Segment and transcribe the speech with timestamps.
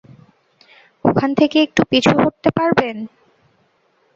[1.05, 2.95] ওখান থেকে একটু পিছু হটতে পারবেন?